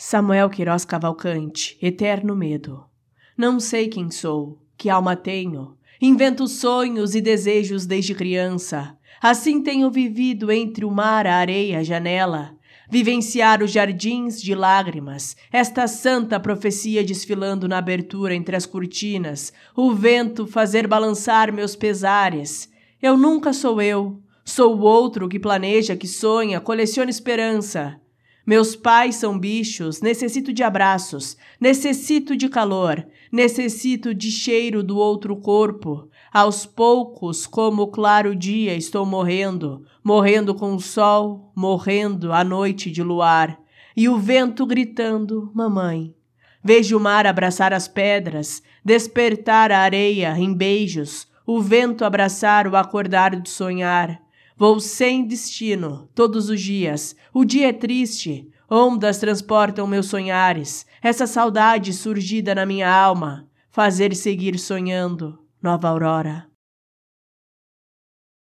[0.00, 2.84] Samuel Queiroz Cavalcante, Eterno Medo.
[3.36, 5.76] Não sei quem sou, que alma tenho.
[6.00, 8.96] Invento sonhos e desejos desde criança.
[9.20, 12.56] Assim tenho vivido entre o mar, a areia, a janela.
[12.88, 19.92] Vivenciar os jardins de lágrimas, esta santa profecia desfilando na abertura entre as cortinas, o
[19.92, 22.70] vento fazer balançar meus pesares.
[23.02, 28.00] Eu nunca sou eu, sou o outro que planeja, que sonha, coleciona esperança.
[28.48, 35.36] Meus pais são bichos, necessito de abraços, necessito de calor, necessito de cheiro do outro
[35.36, 36.08] corpo.
[36.32, 42.90] Aos poucos, como o claro dia, estou morrendo, morrendo com o sol, morrendo à noite
[42.90, 43.60] de luar,
[43.94, 46.14] e o vento gritando: Mamãe.
[46.64, 52.76] Vejo o mar abraçar as pedras, despertar a areia em beijos, o vento abraçar o
[52.76, 54.18] acordar do sonhar.
[54.58, 57.14] Vou sem destino, todos os dias.
[57.32, 58.50] O dia é triste.
[58.68, 60.84] Ondas transportam meus sonhares.
[61.00, 63.48] Essa saudade surgida na minha alma.
[63.70, 65.38] Fazer seguir sonhando.
[65.62, 66.48] Nova aurora.